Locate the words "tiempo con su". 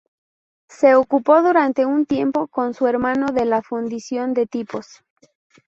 2.07-2.87